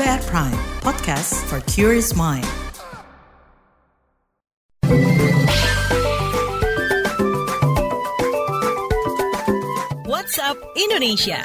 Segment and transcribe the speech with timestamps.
[0.00, 2.48] At Prime, podcast for curious mind.
[10.08, 11.44] WhatsApp Indonesia.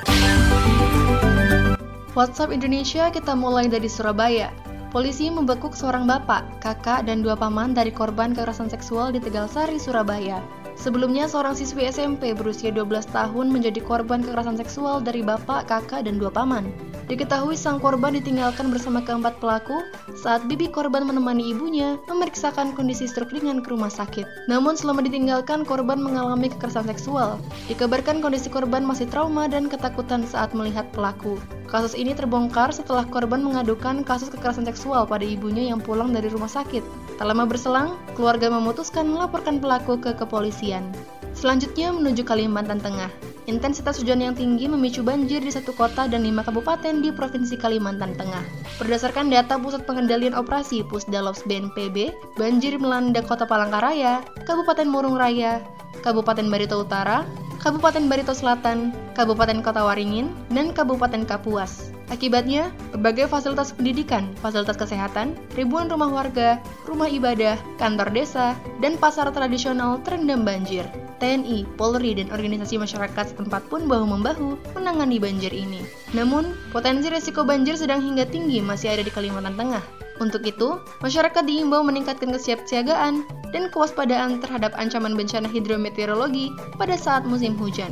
[2.16, 4.56] WhatsApp Indonesia kita mulai dari Surabaya.
[4.96, 10.40] Polisi membekuk seorang bapak, kakak, dan dua paman dari korban kekerasan seksual di Tegalsari, Surabaya.
[10.80, 16.16] Sebelumnya, seorang siswi SMP berusia 12 tahun menjadi korban kekerasan seksual dari bapak, kakak, dan
[16.16, 16.95] dua paman.
[17.06, 19.78] Diketahui sang korban ditinggalkan bersama keempat pelaku
[20.18, 24.26] saat bibi korban menemani ibunya memeriksakan kondisi stroke ringan ke rumah sakit.
[24.50, 27.38] Namun selama ditinggalkan, korban mengalami kekerasan seksual.
[27.70, 31.38] Dikabarkan kondisi korban masih trauma dan ketakutan saat melihat pelaku.
[31.70, 36.50] Kasus ini terbongkar setelah korban mengadukan kasus kekerasan seksual pada ibunya yang pulang dari rumah
[36.50, 36.82] sakit.
[37.22, 40.90] Tak lama berselang, keluarga memutuskan melaporkan pelaku ke kepolisian.
[41.36, 43.12] Selanjutnya menuju Kalimantan Tengah.
[43.46, 48.16] Intensitas hujan yang tinggi memicu banjir di satu kota dan lima kabupaten di Provinsi Kalimantan
[48.16, 48.42] Tengah.
[48.80, 55.62] Berdasarkan data Pusat Pengendalian Operasi Pusdalos BNPB, banjir melanda Kota Palangkaraya, Kabupaten Murung Raya,
[56.02, 57.28] Kabupaten Barito Utara,
[57.62, 61.92] Kabupaten Barito Selatan, Kabupaten Kota Waringin, dan Kabupaten Kapuas.
[62.14, 69.34] Akibatnya, berbagai fasilitas pendidikan, fasilitas kesehatan, ribuan rumah warga, rumah ibadah, kantor desa, dan pasar
[69.34, 70.86] tradisional terendam banjir.
[71.18, 75.84] TNI, Polri, dan organisasi masyarakat setempat pun bahu-membahu menangani banjir ini.
[76.12, 79.84] Namun, potensi risiko banjir sedang hingga tinggi masih ada di Kalimantan Tengah.
[80.24, 87.60] Untuk itu, masyarakat diimbau meningkatkan kesiapsiagaan dan kewaspadaan terhadap ancaman bencana hidrometeorologi pada saat musim
[87.60, 87.92] hujan.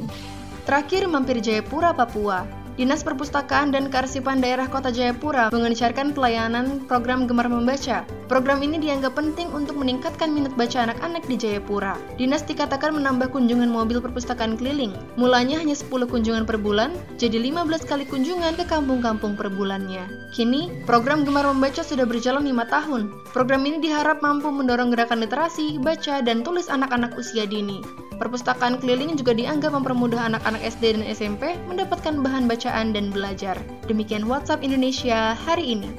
[0.63, 2.62] Terakhir, mampir Jayapura, Papua.
[2.73, 8.01] Dinas Perpustakaan dan Kearsipan Daerah Kota Jayapura mengencarkan pelayanan program Gemar Membaca.
[8.25, 11.93] Program ini dianggap penting untuk meningkatkan minat baca anak-anak di Jayapura.
[12.17, 14.89] Dinas dikatakan menambah kunjungan mobil perpustakaan keliling.
[15.21, 20.33] Mulanya hanya 10 kunjungan per bulan, jadi 15 kali kunjungan ke kampung-kampung per bulannya.
[20.33, 23.01] Kini, program Gemar Membaca sudah berjalan 5 tahun.
[23.37, 28.02] Program ini diharap mampu mendorong gerakan literasi, baca, dan tulis anak-anak usia dini.
[28.23, 33.59] Perpustakaan keliling juga dianggap mempermudah anak-anak SD dan SMP mendapatkan bahan bacaan dan belajar.
[33.91, 35.91] Demikian WhatsApp Indonesia hari ini.